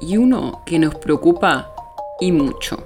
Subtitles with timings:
[0.00, 1.72] y uno que nos preocupa
[2.20, 2.82] y mucho.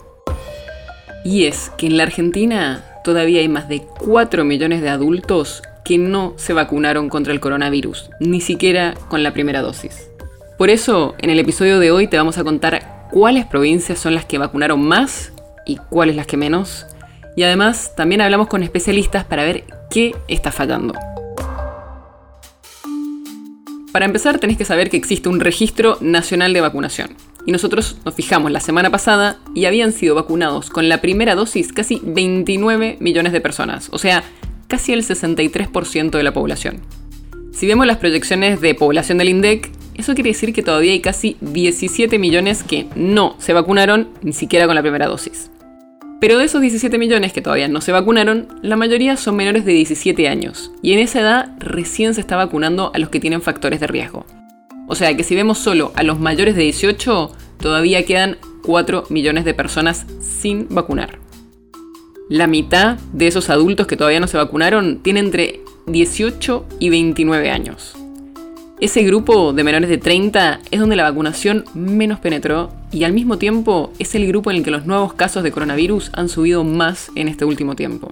[1.25, 5.99] Y es que en la Argentina todavía hay más de 4 millones de adultos que
[5.99, 10.11] no se vacunaron contra el coronavirus, ni siquiera con la primera dosis.
[10.59, 14.25] Por eso, en el episodio de hoy te vamos a contar cuáles provincias son las
[14.25, 15.33] que vacunaron más
[15.67, 16.87] y cuáles las que menos.
[17.37, 20.95] Y además también hablamos con especialistas para ver qué está fallando.
[23.93, 27.11] Para empezar, tenés que saber que existe un registro nacional de vacunación.
[27.45, 31.73] Y nosotros nos fijamos la semana pasada y habían sido vacunados con la primera dosis
[31.73, 34.23] casi 29 millones de personas, o sea,
[34.69, 36.81] casi el 63% de la población.
[37.51, 41.37] Si vemos las proyecciones de población del INDEC, eso quiere decir que todavía hay casi
[41.41, 45.51] 17 millones que no se vacunaron ni siquiera con la primera dosis.
[46.21, 49.73] Pero de esos 17 millones que todavía no se vacunaron, la mayoría son menores de
[49.73, 53.81] 17 años, y en esa edad recién se está vacunando a los que tienen factores
[53.81, 54.27] de riesgo.
[54.87, 59.47] O sea que si vemos solo a los mayores de 18, todavía quedan 4 millones
[59.47, 61.19] de personas sin vacunar.
[62.29, 67.51] La mitad de esos adultos que todavía no se vacunaron tiene entre 18 y 29
[67.51, 67.97] años.
[68.79, 73.39] Ese grupo de menores de 30 es donde la vacunación menos penetró y al mismo
[73.39, 77.11] tiempo es el grupo en el que los nuevos casos de coronavirus han subido más
[77.15, 78.11] en este último tiempo.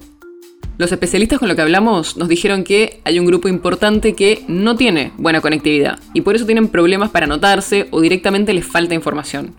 [0.77, 4.77] Los especialistas con lo que hablamos nos dijeron que hay un grupo importante que no
[4.77, 9.53] tiene buena conectividad y por eso tienen problemas para anotarse o directamente les falta información.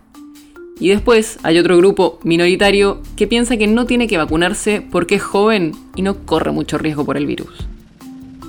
[0.79, 5.23] Y después hay otro grupo minoritario que piensa que no tiene que vacunarse porque es
[5.23, 7.70] joven y no corre mucho riesgo por el virus.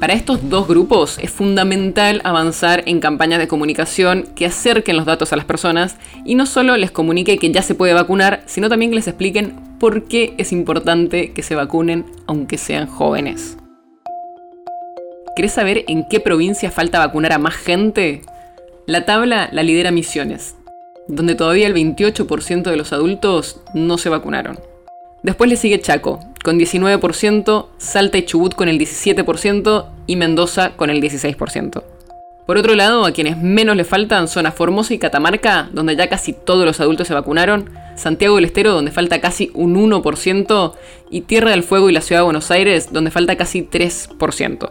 [0.02, 5.32] Para estos dos grupos es fundamental avanzar en campañas de comunicación que acerquen los datos
[5.32, 5.96] a las personas
[6.26, 9.54] y no solo les comunique que ya se puede vacunar, sino también que les expliquen
[9.80, 13.58] por qué es importante que se vacunen aunque sean jóvenes.
[15.36, 18.24] ¿Querés saber en qué provincia falta vacunar a más gente?
[18.88, 20.56] La tabla la lidera Misiones,
[21.08, 24.58] donde todavía el 28% de los adultos no se vacunaron.
[25.22, 30.90] Después le sigue Chaco, con 19%, Salta y Chubut con el 17% y Mendoza con
[30.90, 31.84] el 16%.
[32.46, 36.10] Por otro lado, a quienes menos le faltan son a Formosa y Catamarca, donde ya
[36.10, 40.74] casi todos los adultos se vacunaron, Santiago del Estero, donde falta casi un 1%,
[41.10, 44.70] y Tierra del Fuego y la Ciudad de Buenos Aires, donde falta casi 3%.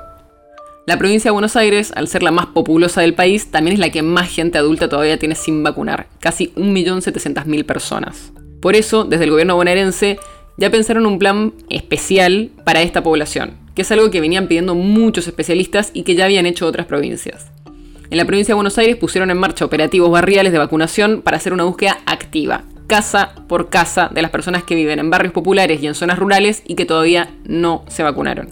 [0.86, 3.90] La provincia de Buenos Aires, al ser la más populosa del país, también es la
[3.90, 8.32] que más gente adulta todavía tiene sin vacunar, casi 1.700.000 personas.
[8.60, 10.18] Por eso, desde el gobierno bonaerense,
[10.60, 15.26] ya pensaron un plan especial para esta población, que es algo que venían pidiendo muchos
[15.26, 17.50] especialistas y que ya habían hecho otras provincias.
[18.10, 21.54] En la provincia de Buenos Aires pusieron en marcha operativos barriales de vacunación para hacer
[21.54, 25.86] una búsqueda activa, casa por casa, de las personas que viven en barrios populares y
[25.86, 28.50] en zonas rurales y que todavía no se vacunaron.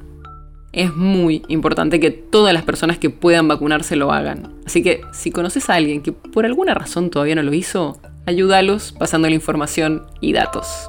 [0.73, 4.55] Es muy importante que todas las personas que puedan vacunarse lo hagan.
[4.65, 8.93] Así que si conoces a alguien que por alguna razón todavía no lo hizo, ayúdalos
[8.93, 10.89] pasando la información y datos.